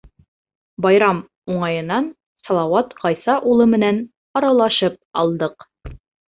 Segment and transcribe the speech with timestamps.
[0.85, 1.19] Байрам
[1.57, 2.07] уңайынан
[2.47, 4.03] Салауат Ғайса улы менән
[4.43, 5.71] аралашып алдыҡ.